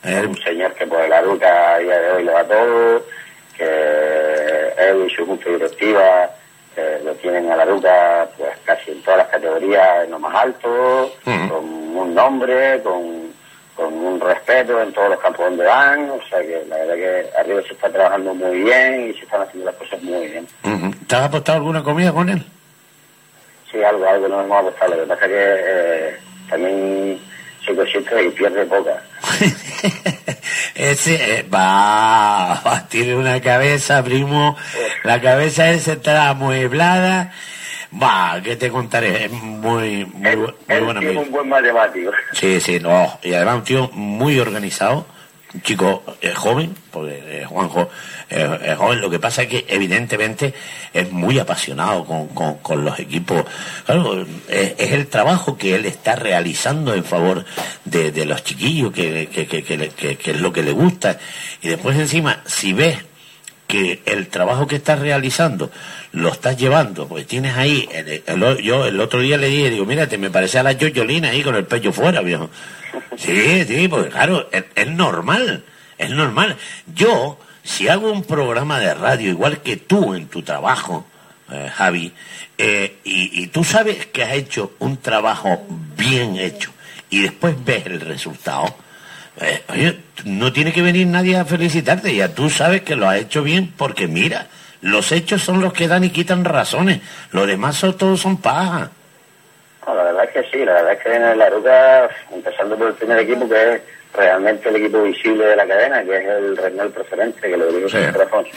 Es 0.03 0.25
un, 0.25 0.37
señor 0.37 0.73
que 0.73 0.85
por 0.85 1.07
la 1.09 1.21
ruta 1.21 1.75
a 1.75 1.79
día 1.79 1.99
de 1.99 2.11
hoy 2.11 2.23
lo 2.23 2.31
da 2.31 2.43
todo, 2.45 3.05
que 3.57 4.73
él 4.77 5.07
y 5.07 5.15
su 5.15 5.25
junta 5.25 5.49
directiva 5.49 6.29
lo 7.03 7.13
tienen 7.15 7.49
a 7.51 7.55
la 7.55 7.65
ruta 7.65 8.29
pues 8.37 8.51
casi 8.65 8.91
en 8.91 9.01
todas 9.01 9.19
las 9.19 9.27
categorías 9.27 10.03
en 10.03 10.11
lo 10.11 10.19
más 10.19 10.35
alto, 10.35 11.15
con 11.23 11.63
un 11.63 12.13
nombre, 12.13 12.81
con 12.83 13.14
un 14.05 14.19
respeto 14.19 14.81
en 14.81 14.93
todos 14.93 15.09
los 15.09 15.19
campos 15.19 15.45
donde 15.45 15.65
van, 15.65 16.09
o 16.09 16.19
sea 16.29 16.39
que 16.41 16.63
la 16.67 16.77
verdad 16.77 16.95
que 16.95 17.25
arriba 17.39 17.61
se 17.61 17.73
está 17.73 17.89
trabajando 17.89 18.33
muy 18.33 18.63
bien 18.63 19.09
y 19.09 19.13
se 19.13 19.23
están 19.23 19.41
haciendo 19.41 19.71
las 19.71 19.75
cosas 19.75 20.01
muy 20.01 20.27
bien. 20.27 20.47
¿Te 21.07 21.15
has 21.15 21.23
apostado 21.23 21.57
alguna 21.57 21.83
comida 21.83 22.11
con 22.11 22.29
él? 22.29 22.43
Sí, 23.71 23.83
algo, 23.83 24.07
algo 24.07 24.27
nos 24.27 24.45
hemos 24.45 24.59
apostado, 24.59 24.95
lo 24.95 25.01
que 25.03 25.07
pasa 25.07 25.25
es 25.25 25.31
que 25.31 25.37
eh, 25.37 26.17
también 26.49 27.19
soy 27.65 27.75
consciente 27.75 28.25
y 28.25 28.29
pierde 28.29 28.65
poca. 28.65 29.01
Ese 30.75 31.39
eh, 31.39 31.43
va, 31.43 32.85
tiene 32.89 33.15
una 33.15 33.41
cabeza, 33.41 34.03
primo, 34.03 34.57
la 35.03 35.21
cabeza 35.21 35.69
esa 35.71 35.93
está 35.93 36.29
amueblada 36.29 37.31
Va, 38.01 38.41
que 38.43 38.55
te 38.57 38.69
contaré, 38.69 39.25
es 39.25 39.31
muy, 39.31 40.05
muy, 40.05 40.35
muy 40.35 40.79
buen 40.81 40.97
amigo. 40.97 41.21
Es 41.21 41.27
un 41.27 41.31
buen 41.31 41.47
matemático. 41.47 42.11
Sí, 42.33 42.59
sí, 42.59 42.79
no, 42.79 43.19
y 43.23 43.33
además 43.33 43.55
un 43.55 43.63
tío 43.63 43.89
muy 43.93 44.37
organizado, 44.39 45.05
un 45.53 45.61
chico 45.61 46.03
eh, 46.21 46.33
joven, 46.33 46.75
porque 46.91 47.41
eh, 47.41 47.45
Juanjo 47.45 47.89
eh, 48.29 48.59
es 48.65 48.77
joven, 48.77 48.99
lo 48.99 49.09
que 49.09 49.19
pasa 49.19 49.43
es 49.43 49.47
que 49.47 49.65
evidentemente 49.69 50.53
es 50.93 51.09
muy 51.11 51.39
apasionado 51.39 52.03
con, 52.03 52.57
con, 52.57 52.83
los 52.83 52.99
equipos. 52.99 53.45
Claro, 53.85 54.25
es, 54.49 54.91
el 54.91 55.07
trabajo 55.07 55.57
que 55.57 55.75
él 55.75 55.85
está 55.85 56.17
realizando 56.17 56.93
en 56.93 57.05
favor 57.05 57.45
de, 57.85 58.11
de 58.11 58.25
los 58.25 58.43
chiquillos, 58.43 58.91
que, 58.91 59.27
que, 59.27 59.47
que, 59.47 59.63
que, 59.63 60.31
es 60.31 60.41
lo 60.41 60.51
que 60.51 60.63
le 60.63 60.71
gusta. 60.71 61.17
Y 61.61 61.69
después 61.69 61.97
encima, 61.97 62.41
si 62.45 62.73
ves 62.73 62.97
que 63.67 64.01
el 64.05 64.27
trabajo 64.27 64.67
que 64.67 64.75
estás 64.75 64.99
realizando 64.99 65.71
lo 66.11 66.29
estás 66.29 66.57
llevando, 66.57 67.07
pues 67.07 67.27
tienes 67.27 67.55
ahí, 67.57 67.87
yo 68.63 68.85
el 68.85 68.99
otro 69.01 69.19
día 69.19 69.37
le 69.37 69.47
dije, 69.47 69.69
digo, 69.69 69.85
mírate, 69.85 70.17
me 70.17 70.29
parece 70.29 70.59
a 70.59 70.63
la 70.63 70.71
yoyolina 70.71 71.29
ahí 71.29 71.43
con 71.43 71.55
el 71.55 71.65
pecho 71.65 71.91
fuera, 71.91 72.21
viejo. 72.21 72.49
Sí, 73.17 73.65
sí, 73.65 73.87
porque 73.89 74.09
claro, 74.09 74.49
es, 74.51 74.87
normal, 74.87 75.65
es 75.97 76.09
normal. 76.11 76.55
Yo, 76.93 77.37
si 77.61 77.89
hago 77.89 78.09
un 78.09 78.23
programa 78.23 78.79
de 78.79 78.93
radio 78.93 79.31
igual 79.31 79.61
que 79.61 79.75
tú 79.75 80.13
en 80.13 80.27
tu 80.27 80.43
trabajo, 80.43 81.05
eh, 81.51 81.69
Javi, 81.73 82.13
eh, 82.57 82.97
y, 83.03 83.43
y 83.43 83.47
tú 83.47 83.65
sabes 83.65 84.05
que 84.05 84.23
has 84.23 84.33
hecho 84.33 84.73
un 84.79 84.97
trabajo 84.97 85.65
bien 85.97 86.37
hecho, 86.37 86.71
y 87.09 87.21
después 87.21 87.55
ves 87.65 87.85
el 87.85 87.99
resultado, 87.99 88.73
eh, 89.41 89.63
oye, 89.69 89.99
no 90.25 90.53
tiene 90.53 90.71
que 90.71 90.81
venir 90.81 91.07
nadie 91.07 91.37
a 91.37 91.45
felicitarte, 91.45 92.15
ya 92.15 92.29
tú 92.29 92.49
sabes 92.49 92.81
que 92.81 92.95
lo 92.95 93.09
has 93.09 93.19
hecho 93.19 93.43
bien 93.43 93.73
porque 93.75 94.07
mira, 94.07 94.47
los 94.81 95.11
hechos 95.11 95.43
son 95.43 95.61
los 95.61 95.73
que 95.73 95.87
dan 95.87 96.03
y 96.03 96.09
quitan 96.09 96.45
razones, 96.45 97.01
lo 97.31 97.45
demás 97.45 97.75
son, 97.75 97.97
todos 97.97 98.21
son 98.21 98.41
paja. 98.41 98.89
la 99.85 99.93
verdad 99.93 100.23
es 100.25 100.29
que 100.31 100.43
sí, 100.51 100.63
la 100.63 100.73
verdad 100.73 100.93
es 100.93 100.99
que 100.99 101.15
en 101.15 101.37
la 101.37 101.49
ruta, 101.49 102.09
empezando 102.31 102.77
por 102.77 102.87
el 102.87 102.93
primer 102.93 103.19
equipo 103.19 103.49
que 103.49 103.73
es 103.73 103.81
realmente 104.15 104.69
el 104.69 104.77
equipo 104.77 105.03
visible 105.03 105.45
de 105.45 105.55
la 105.55 105.67
cadena, 105.67 106.03
que 106.03 106.17
es 106.17 106.25
el 106.25 106.57
Regnal 106.57 106.89
Preferente, 106.91 107.41
que 107.41 107.57
lo 107.57 107.71
digo 107.71 107.89
siempre 107.89 108.21
Alfonso, 108.21 108.51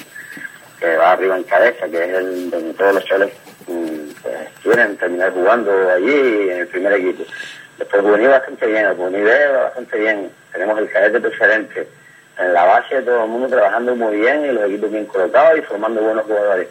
que 0.78 0.96
va 0.96 1.12
arriba 1.12 1.36
en 1.36 1.42
cabeza, 1.42 1.88
que 1.88 2.04
es 2.04 2.10
el 2.10 2.50
donde 2.50 2.74
todos 2.74 2.94
los 2.94 3.04
chavales 3.04 3.32
mm, 3.66 4.10
pues, 4.22 4.36
quieren 4.62 4.96
terminar 4.96 5.32
jugando 5.32 5.72
allí 5.90 6.50
en 6.50 6.58
el 6.58 6.68
primer 6.68 6.92
equipo. 6.92 7.24
Después 7.78 8.02
juvenil 8.02 8.28
bastante 8.28 8.66
bien, 8.66 8.86
el 8.86 8.96
juvenil 8.96 9.28
bastante 9.62 9.98
bien. 9.98 10.30
Tenemos 10.58 10.80
el 10.80 10.90
cadete 10.90 11.20
preferente. 11.20 11.88
En 12.36 12.52
la 12.52 12.64
base 12.64 13.00
todo 13.02 13.22
el 13.22 13.30
mundo 13.30 13.46
trabajando 13.46 13.94
muy 13.94 14.16
bien 14.16 14.44
y 14.44 14.48
los 14.48 14.64
equipos 14.64 14.90
bien 14.90 15.06
colocados 15.06 15.56
y 15.56 15.62
formando 15.62 16.00
buenos 16.00 16.24
jugadores. 16.24 16.66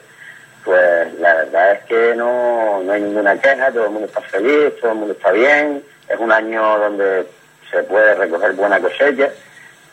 Pues 0.66 1.14
la 1.22 1.36
verdad 1.36 1.72
es 1.72 1.84
que 1.86 2.14
no, 2.18 2.84
no 2.84 2.92
hay 2.92 3.02
ninguna 3.02 3.40
queja, 3.40 3.72
todo 3.72 3.86
el 3.86 3.92
mundo 3.92 4.08
está 4.08 4.20
feliz, 4.20 4.74
todo 4.82 4.92
el 4.92 4.98
mundo 4.98 5.14
está 5.14 5.32
bien. 5.32 5.82
Es 6.10 6.20
un 6.20 6.34
año 6.34 6.62
donde 6.80 7.28
se 7.72 7.82
puede 7.84 8.14
recoger 8.16 8.52
buena 8.54 8.78
cosecha. 8.82 9.30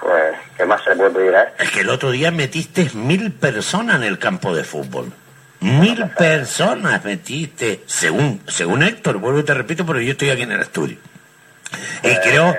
Pues, 0.01 0.35
¿qué 0.57 0.65
más 0.65 0.83
se 0.83 0.97
puede 0.97 1.11
pedir 1.11 1.37
a 1.37 1.53
Es 1.61 1.71
que 1.71 1.83
el 1.83 1.89
otro 1.89 2.11
día 2.11 2.33
metiste 2.33 2.91
mil 2.95 3.31
personas 3.31 3.97
en 3.99 4.03
el 4.03 4.19
campo 4.19 4.57
de 4.57 4.65
fútbol. 4.65 5.13
Mil 5.61 6.05
personas 6.19 7.05
metiste, 7.05 7.83
según, 7.87 8.43
según 8.49 8.83
Héctor, 8.83 9.19
vuelvo 9.19 9.39
y 9.39 9.45
te 9.45 9.55
repito, 9.55 9.87
pero 9.87 10.01
yo 10.01 10.11
estoy 10.11 10.31
aquí 10.31 10.43
en 10.43 10.51
el 10.51 10.63
estudio. 10.63 10.97
Y 12.03 12.09
eh, 12.09 12.21
creo, 12.23 12.55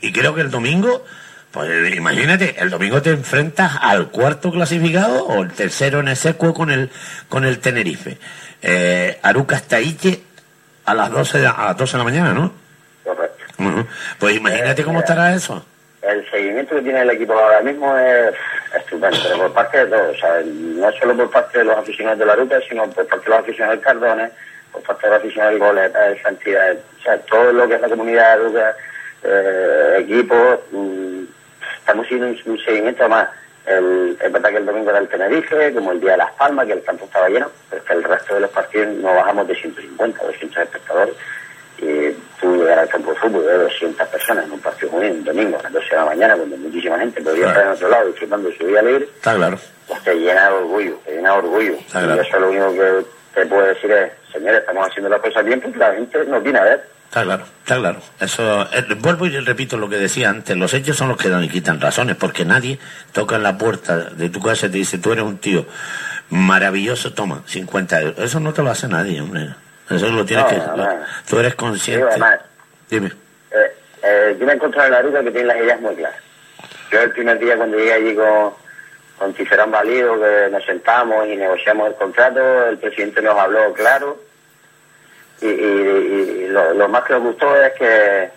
y, 0.00 0.12
creo 0.12 0.34
que 0.34 0.40
el 0.40 0.50
domingo, 0.50 1.04
pues 1.50 1.94
imagínate, 1.94 2.56
el 2.58 2.70
domingo 2.70 3.02
te 3.02 3.10
enfrentas 3.10 3.72
al 3.80 4.08
cuarto 4.10 4.50
clasificado 4.50 5.24
o 5.26 5.42
el 5.42 5.52
tercero 5.52 6.00
en 6.00 6.08
el 6.08 6.16
secuo 6.16 6.54
con 6.54 6.70
el, 6.70 6.90
con 7.28 7.44
el 7.44 7.58
Tenerife. 7.58 8.18
Eh, 8.62 9.18
Aruca 9.22 9.60
Taiche 9.60 10.22
a 10.84 10.94
las 10.94 11.10
12 11.10 11.38
de, 11.38 11.46
a 11.46 11.64
las 11.66 11.76
12 11.76 11.92
de 11.92 11.98
la 11.98 12.04
mañana, 12.04 12.32
¿no? 12.32 12.52
Correcto. 13.04 13.44
Pues 14.18 14.36
imagínate 14.36 14.84
cómo 14.84 15.00
estará 15.00 15.34
eso 15.34 15.64
el 16.02 16.30
seguimiento 16.30 16.76
que 16.76 16.82
tiene 16.82 17.02
el 17.02 17.10
equipo 17.10 17.34
ahora 17.34 17.60
mismo 17.60 17.96
es 17.96 18.34
estupendo, 18.74 19.18
pero 19.22 19.38
por 19.38 19.52
parte 19.52 19.78
de 19.78 19.86
todos, 19.86 20.16
o 20.16 20.20
sea, 20.20 20.40
no 20.44 20.92
solo 20.92 21.16
por 21.16 21.30
parte 21.30 21.58
de 21.58 21.64
los 21.64 21.76
aficionados 21.76 22.18
de 22.18 22.26
la 22.26 22.36
ruta, 22.36 22.60
sino 22.68 22.88
por 22.90 23.06
parte 23.06 23.24
de 23.24 23.30
los 23.30 23.38
aficionados 23.40 23.76
del 23.76 23.84
Cardones, 23.84 24.30
por 24.72 24.82
parte 24.82 25.06
de 25.06 25.12
los 25.12 25.20
aficionados 25.20 25.54
del 25.54 25.62
Goleta, 25.62 26.00
de 26.02 26.22
Santidad, 26.22 26.76
o 26.98 27.02
sea, 27.02 27.18
todo 27.18 27.52
lo 27.52 27.68
que 27.68 27.74
es 27.74 27.80
la 27.80 27.88
comunidad 27.88 28.38
eh, 29.22 29.96
equipos, 30.00 30.60
mm, 30.70 31.22
estamos 31.78 32.06
haciendo 32.06 32.26
un, 32.46 32.58
seguimiento 32.58 33.08
más. 33.08 33.28
El, 33.66 34.16
es 34.20 34.32
verdad 34.32 34.50
que 34.50 34.56
el 34.56 34.66
domingo 34.66 34.90
era 34.90 34.98
el 34.98 35.08
Tenerife, 35.08 35.74
como 35.74 35.92
el 35.92 36.00
día 36.00 36.12
de 36.12 36.18
Las 36.18 36.32
Palmas, 36.32 36.66
que 36.66 36.72
el 36.72 36.82
campo 36.82 37.04
estaba 37.04 37.28
lleno, 37.28 37.50
pero 37.68 37.82
es 37.82 37.88
que 37.88 37.94
el 37.94 38.04
resto 38.04 38.34
de 38.34 38.40
los 38.40 38.50
partidos 38.50 38.88
no 38.96 39.14
bajamos 39.14 39.46
de 39.46 39.54
150, 39.54 40.24
200 40.24 40.62
espectadores 40.62 41.14
y 41.82 42.12
tú 42.38 42.56
llegar 42.56 42.78
al 42.78 42.88
campo 42.88 43.10
de 43.10 43.16
fútbol 43.18 43.46
de 43.46 43.58
200 43.58 44.08
personas 44.08 44.44
en 44.44 44.52
un 44.52 44.60
partido 44.60 44.92
muy 44.92 45.06
un 45.06 45.24
domingo 45.24 45.58
a 45.58 45.62
las 45.62 45.72
12 45.72 45.90
de 45.90 45.96
la 45.96 46.04
mañana, 46.04 46.36
cuando 46.36 46.56
muchísima 46.56 46.98
gente 46.98 47.22
podría 47.22 47.48
estar 47.48 47.64
en 47.64 47.72
otro 47.72 47.88
lado 47.88 48.06
disfrutando 48.08 48.52
su 48.52 48.66
vida 48.66 48.82
libre, 48.82 49.04
Está 49.04 49.34
claro. 49.34 49.58
pues 49.86 50.02
te 50.02 50.14
llena 50.14 50.48
de 50.48 50.54
orgullo, 50.56 50.98
te 51.04 51.14
llena 51.16 51.32
de 51.32 51.38
orgullo. 51.38 51.72
Y 51.72 52.18
eso 52.18 52.40
lo 52.40 52.50
único 52.50 52.72
que 52.74 53.04
te 53.34 53.46
puedo 53.46 53.66
decir 53.66 53.90
es, 53.90 54.12
señores, 54.32 54.60
estamos 54.60 54.88
haciendo 54.88 55.08
las 55.08 55.20
cosas 55.20 55.44
bien 55.44 55.60
porque 55.60 55.78
la 55.78 55.94
gente 55.94 56.24
nos 56.26 56.42
viene 56.42 56.58
a 56.58 56.64
ver. 56.64 56.84
Está 57.04 57.24
claro, 57.24 57.44
está 57.58 57.76
claro. 57.76 58.00
Eso, 58.20 58.62
eh, 58.72 58.84
vuelvo 58.98 59.26
y 59.26 59.36
repito 59.40 59.76
lo 59.76 59.88
que 59.88 59.96
decía 59.96 60.30
antes, 60.30 60.56
los 60.56 60.72
hechos 60.74 60.96
son 60.96 61.08
los 61.08 61.16
que 61.16 61.28
dan 61.28 61.42
y 61.42 61.48
quitan 61.48 61.80
razones, 61.80 62.16
porque 62.16 62.44
nadie 62.44 62.78
toca 63.12 63.36
en 63.36 63.42
la 63.42 63.58
puerta 63.58 63.96
de 63.96 64.28
tu 64.30 64.40
casa 64.40 64.66
y 64.66 64.70
te 64.70 64.78
dice, 64.78 64.98
tú 64.98 65.12
eres 65.12 65.24
un 65.24 65.38
tío 65.38 65.66
maravilloso, 66.30 67.12
toma, 67.12 67.42
50 67.46 68.00
euros. 68.00 68.18
Eso 68.18 68.38
no 68.38 68.52
te 68.52 68.62
lo 68.62 68.70
hace 68.70 68.86
nadie, 68.86 69.20
hombre. 69.20 69.48
Eso 69.88 70.08
lo 70.08 70.24
tienes 70.24 70.46
que... 70.46 70.62
tú 71.28 71.40
eres 71.40 71.56
consciente. 71.56 72.14
Dime. 72.88 73.08
Eh, 73.50 73.74
eh, 74.04 74.36
yo 74.38 74.46
me 74.46 74.52
encontré 74.52 74.84
en 74.84 74.92
la 74.92 75.02
ruta 75.02 75.20
que 75.24 75.32
tiene 75.32 75.48
las 75.48 75.56
ideas 75.56 75.80
muy 75.80 75.96
claras. 75.96 76.20
Yo 76.92 77.00
el 77.00 77.10
primer 77.10 77.38
día 77.40 77.56
cuando 77.56 77.76
llegué 77.76 77.92
allí 77.92 78.14
con, 78.14 78.52
con 79.20 79.34
Cicerón 79.34 79.70
Valido, 79.70 80.18
que 80.18 80.48
nos 80.50 80.64
sentamos 80.64 81.26
y 81.28 81.36
negociamos 81.36 81.88
el 81.88 81.94
contrato, 81.94 82.66
el 82.68 82.78
presidente 82.78 83.20
nos 83.20 83.38
habló 83.38 83.70
claro. 83.74 84.18
Y, 85.42 85.46
y, 85.46 86.48
lo, 86.48 86.88
más 86.88 87.04
que 87.04 87.12
nos 87.12 87.24
gustó 87.24 87.54
es 87.54 87.70
que 87.74 88.30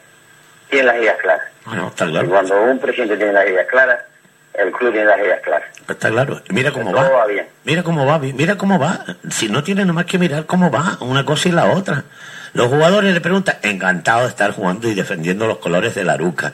tiene 0.70 0.88
las 0.88 0.98
ideas 0.98 1.18
claras. 1.22 1.48
Bueno, 1.66 1.88
está 1.88 2.06
claro. 2.06 2.28
Y 2.28 2.30
cuando 2.30 2.62
un 2.64 2.80
presidente 2.80 3.16
tiene 3.16 3.32
las 3.32 3.48
ideas 3.48 3.66
claras, 3.68 4.00
el 4.56 4.74
club 4.74 4.92
tiene 4.92 5.08
las 5.08 5.20
ideas 5.20 5.40
claras. 5.42 5.70
Está 5.88 6.10
claro. 6.10 6.42
Mira 6.50 6.74
cómo 6.74 6.92
va. 6.92 7.28
Mira 7.64 7.84
cómo 7.84 8.06
va. 8.06 8.20
Mira 8.20 8.58
cómo 8.58 8.78
va. 8.78 9.06
Si 9.30 9.48
no 9.48 9.64
tiene 9.64 9.86
más 9.86 10.06
que 10.06 10.18
mirar 10.18 10.46
cómo 10.46 10.70
va 10.70 10.98
una 11.00 11.24
cosa 11.24 11.48
y 11.48 11.54
la 11.54 11.72
otra. 11.72 12.04
Los 12.52 12.68
jugadores 12.68 13.14
le 13.14 13.22
preguntan, 13.22 13.56
encantado 13.62 14.24
de 14.24 14.28
estar 14.28 14.52
jugando 14.52 14.90
y 14.90 14.96
defendiendo 14.96 15.48
los 15.48 15.60
colores 15.60 15.96
de 15.96 16.04
la 16.04 16.14
Aruca. 16.14 16.52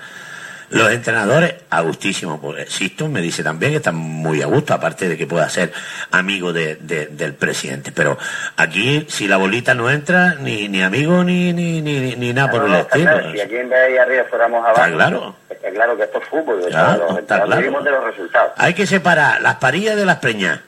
Los 0.72 0.92
entrenadores, 0.92 1.56
a 1.72 1.82
gustísimo, 1.82 2.40
porque 2.40 2.66
Sisto 2.68 3.08
me 3.10 3.22
dice 3.22 3.44
también 3.44 3.72
que 3.72 3.78
están 3.78 3.96
muy 3.96 4.42
a 4.42 4.46
gusto, 4.46 4.74
aparte 4.74 5.10
de 5.10 5.18
que 5.18 5.26
pueda 5.26 5.50
ser 5.50 5.74
amigo 6.12 6.54
de, 6.54 6.76
de- 6.76 7.08
del 7.08 7.34
presidente. 7.34 7.92
Pero 7.92 8.18
aquí, 8.56 9.06
si 9.10 9.28
la 9.28 9.38
bolita 9.38 9.74
no 9.74 9.90
entra, 9.90 10.36
ni, 10.36 10.68
ni 10.68 10.84
amigo 10.84 11.24
ni, 11.24 11.54
ni, 11.54 11.82
ni, 11.82 12.16
ni 12.16 12.34
nada 12.34 12.52
por 12.52 12.60
No, 12.62 12.66
el 12.68 12.72
no, 12.74 12.78
estilo. 12.80 13.04
claro, 13.12 13.32
Si 13.32 13.42
aquí 13.42 13.56
en 13.56 13.70
vez 13.70 13.86
de 13.88 13.92
ir 13.94 14.00
arriba 14.00 14.24
fuéramos 14.30 14.60
abajo, 14.66 14.82
Está 14.84 14.92
claro. 14.96 15.36
está 15.50 15.70
claro 15.72 15.98
que 15.98 16.04
esto 16.04 16.18
es 16.20 16.28
fútbol. 16.28 16.62
Claro, 16.70 17.08
los 17.10 17.18
está 17.20 17.42
claro. 17.44 17.62
de 17.84 17.92
los 17.92 18.04
resultados. 18.04 18.52
Hay 18.58 18.74
que 18.74 18.86
separar 18.86 19.42
las 19.42 19.56
parillas 19.56 19.96
de 19.96 20.06
las 20.06 20.18
preñas. 20.18 20.60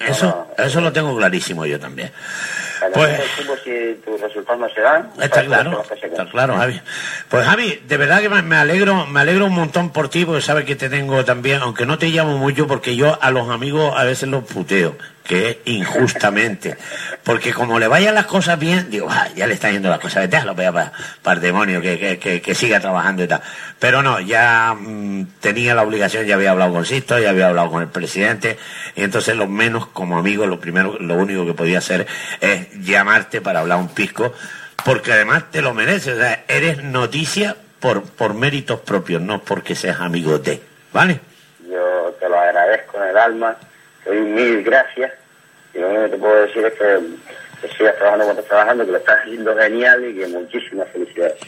Eso, 0.00 0.48
no, 0.58 0.64
eso 0.64 0.80
lo 0.80 0.92
tengo 0.92 1.16
clarísimo 1.16 1.64
yo 1.64 1.78
también. 1.78 2.10
Pues- 2.92 3.20
tus 4.04 4.20
resultados 4.20 4.60
no 4.60 4.68
se 4.68 4.80
dan, 4.80 5.10
Está 5.18 5.28
pues, 5.36 5.46
claro, 5.46 5.82
que 5.88 5.96
se 6.00 6.06
está 6.06 6.28
claro, 6.28 6.56
Javi. 6.56 6.80
Pues 7.28 7.46
Javi, 7.46 7.82
de 7.86 7.96
verdad 7.96 8.20
que 8.20 8.28
me- 8.28 8.42
me 8.42 8.56
alegro, 8.56 9.06
me 9.06 9.20
alegro 9.20 9.46
un 9.46 9.54
montón 9.54 9.90
por 9.90 10.08
ti, 10.08 10.24
porque 10.24 10.42
sabes 10.42 10.64
que 10.64 10.76
te 10.76 10.88
tengo 10.88 11.24
también, 11.24 11.60
aunque 11.62 11.86
no 11.86 11.98
te 11.98 12.08
llamo 12.08 12.36
mucho, 12.38 12.66
porque 12.66 12.96
yo 12.96 13.18
a 13.20 13.30
los 13.30 13.48
amigos 13.50 13.92
a 13.96 14.04
veces 14.04 14.28
los 14.28 14.44
puteo, 14.44 14.96
que 15.24 15.62
injustamente. 15.64 16.76
Porque 17.24 17.52
como 17.52 17.78
le 17.78 17.88
vayan 17.88 18.14
las 18.14 18.26
cosas 18.26 18.58
bien, 18.58 18.90
digo, 18.90 19.08
"Ah, 19.10 19.28
ya 19.34 19.46
le 19.46 19.54
está 19.54 19.70
yendo 19.70 19.88
las 19.88 19.98
cosas, 19.98 20.30
déjalo 20.30 20.54
para, 20.54 20.92
para 21.22 21.36
el 21.36 21.40
demonio, 21.40 21.80
que, 21.80 22.18
que, 22.18 22.42
que, 22.42 22.54
siga 22.54 22.78
trabajando 22.78 23.24
y 23.24 23.26
tal. 23.26 23.40
Pero 23.78 24.02
no, 24.02 24.20
ya 24.20 24.74
mm, 24.78 25.26
tenía 25.40 25.74
la 25.74 25.82
obligación, 25.82 26.26
ya 26.26 26.34
había 26.34 26.50
hablado 26.50 26.74
con 26.74 26.84
Sisto, 26.84 27.18
ya 27.18 27.30
había 27.30 27.48
hablado 27.48 27.70
con 27.70 27.82
el 27.82 27.88
presidente, 27.88 28.58
y 28.94 29.02
entonces 29.02 29.34
lo 29.34 29.48
menos 29.48 29.86
como 29.86 30.18
amigo, 30.18 30.46
lo 30.46 30.60
primero, 30.60 30.98
lo 31.00 31.14
único 31.14 31.46
que 31.46 31.54
podía 31.54 31.78
hacer 31.78 32.06
es 32.40 32.70
llamarte 32.84 33.40
para 33.40 33.60
hablar 33.60 33.78
un 33.78 33.88
pisco, 33.88 34.34
porque 34.84 35.12
además 35.12 35.50
te 35.50 35.62
lo 35.62 35.72
mereces, 35.72 36.16
o 36.16 36.20
sea, 36.20 36.44
eres 36.48 36.82
noticia 36.84 37.56
por, 37.80 38.02
por 38.02 38.34
méritos 38.34 38.80
propios, 38.80 39.22
no 39.22 39.42
porque 39.42 39.74
seas 39.74 40.00
amigo 40.00 40.38
de, 40.38 40.60
¿vale? 40.92 41.20
Yo 41.66 42.14
te 42.20 42.28
lo 42.28 42.38
agradezco 42.38 42.98
en 43.02 43.08
el 43.08 43.16
alma, 43.16 43.56
doy 44.04 44.20
mil 44.20 44.62
gracias 44.62 45.12
y 45.74 45.78
lo 45.78 45.88
único 45.88 46.04
que 46.04 46.10
te 46.10 46.16
puedo 46.18 46.46
decir 46.46 46.64
es 46.64 46.72
que, 46.74 47.00
que 47.60 47.76
sigas 47.76 47.96
trabajando 47.96 48.26
como 48.26 48.32
estás 48.32 48.48
trabajando, 48.48 48.86
que 48.86 48.92
lo 48.92 48.98
estás 48.98 49.20
haciendo 49.20 49.56
genial 49.56 50.04
y 50.04 50.14
que 50.14 50.26
muchísimas 50.28 50.88
felicidades. 50.90 51.38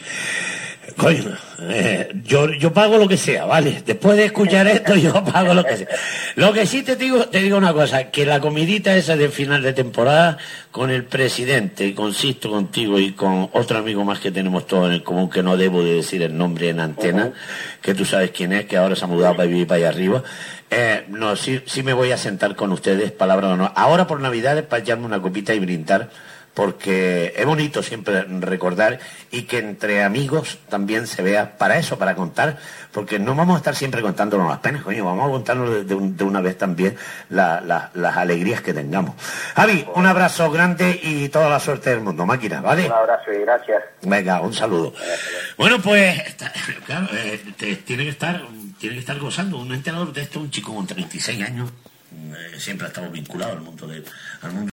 Coño, 0.95 1.37
eh, 1.59 2.11
yo, 2.23 2.51
yo 2.53 2.71
pago 2.71 2.97
lo 2.97 3.07
que 3.07 3.17
sea, 3.17 3.45
¿vale? 3.45 3.83
Después 3.85 4.15
de 4.15 4.25
escuchar 4.25 4.67
esto, 4.67 4.95
yo 4.95 5.23
pago 5.23 5.53
lo 5.53 5.63
que 5.63 5.77
sea. 5.77 5.87
Lo 6.35 6.53
que 6.53 6.65
sí 6.65 6.81
te 6.83 6.95
digo, 6.95 7.25
te 7.25 7.39
digo 7.39 7.57
una 7.57 7.73
cosa, 7.73 8.09
que 8.09 8.25
la 8.25 8.39
comidita 8.39 8.95
esa 8.95 9.15
de 9.15 9.29
final 9.29 9.61
de 9.61 9.73
temporada 9.73 10.37
con 10.71 10.89
el 10.89 11.03
presidente, 11.03 11.85
y 11.85 11.93
consisto 11.93 12.49
contigo 12.49 12.99
y 12.99 13.11
con 13.11 13.49
otro 13.53 13.79
amigo 13.79 14.03
más 14.05 14.19
que 14.19 14.31
tenemos 14.31 14.65
todos 14.65 14.87
en 14.87 14.93
el 14.93 15.03
común, 15.03 15.29
que 15.29 15.43
no 15.43 15.57
debo 15.57 15.83
de 15.83 15.95
decir 15.95 16.21
el 16.21 16.37
nombre 16.37 16.69
en 16.69 16.79
antena, 16.79 17.33
que 17.81 17.93
tú 17.93 18.05
sabes 18.05 18.31
quién 18.31 18.53
es, 18.53 18.65
que 18.65 18.77
ahora 18.77 18.95
se 18.95 19.03
ha 19.03 19.07
mudado 19.07 19.35
para 19.35 19.47
vivir 19.47 19.67
para 19.67 19.79
allá 19.79 19.89
arriba. 19.89 20.23
Eh, 20.69 21.05
no, 21.09 21.35
sí, 21.35 21.61
sí 21.65 21.83
me 21.83 21.93
voy 21.93 22.11
a 22.11 22.17
sentar 22.17 22.55
con 22.55 22.71
ustedes, 22.71 23.11
palabra 23.11 23.49
o 23.49 23.57
no. 23.57 23.71
Ahora 23.75 24.07
por 24.07 24.19
Navidades 24.19 24.63
para 24.63 24.81
echarme 24.81 25.05
una 25.05 25.21
copita 25.21 25.53
y 25.53 25.59
brindar 25.59 26.09
porque 26.57 27.33
es 27.37 27.45
bonito 27.45 27.83
siempre 27.83 28.23
recordar 28.23 28.97
y 29.29 29.43
que 29.43 29.59
entre 29.59 30.03
amigos 30.03 30.57
también 30.69 31.05
se 31.05 31.21
vea 31.21 31.55
para 31.55 31.77
eso, 31.77 31.99
para 31.99 32.15
contar, 32.15 32.57
porque 32.91 33.19
no 33.19 33.35
vamos 33.35 33.53
a 33.53 33.57
estar 33.59 33.75
siempre 33.75 34.01
contándonos 34.01 34.49
las 34.49 34.57
penas, 34.57 34.81
coño, 34.81 35.05
vamos 35.05 35.27
a 35.27 35.31
contarnos 35.31 35.69
de, 35.69 35.83
de 35.83 35.93
un- 35.93 36.17
de 36.17 36.23
una 36.23 36.41
vez 36.41 36.57
también 36.57 36.95
la- 37.29 37.61
la- 37.61 37.91
las 37.93 38.17
alegrías 38.17 38.61
que 38.61 38.73
tengamos. 38.73 39.13
Javi, 39.55 39.85
un 39.93 40.07
abrazo 40.07 40.49
grande 40.49 40.99
y 41.03 41.29
toda 41.29 41.47
la 41.47 41.59
suerte 41.59 41.91
del 41.91 42.01
mundo, 42.01 42.25
máquina, 42.25 42.59
¿vale? 42.59 42.87
Un 42.87 42.91
abrazo 42.91 43.31
y 43.31 43.37
gracias. 43.41 43.83
Venga, 44.01 44.41
un 44.41 44.53
saludo. 44.55 44.95
Bueno, 45.59 45.79
pues, 45.79 46.17
está- 46.25 46.51
claro, 46.87 47.07
eh, 47.13 47.39
te- 47.55 47.75
tiene 47.75 48.03
que 48.05 48.09
estar, 48.09 48.41
tiene 48.79 48.95
que 48.95 49.01
estar 49.01 49.19
gozando. 49.19 49.59
Un 49.59 49.73
entrenador 49.73 50.11
de 50.11 50.21
esto, 50.23 50.39
un 50.39 50.49
chico 50.49 50.73
con 50.73 50.87
36 50.87 51.39
años, 51.45 51.69
eh, 52.11 52.59
siempre 52.59 52.87
ha 52.87 52.89
estado 52.89 53.11
vinculado 53.11 53.51
al 53.53 53.61
mundo 53.61 53.85
del, 53.85 54.03
al 54.41 54.51
mundo 54.53 54.71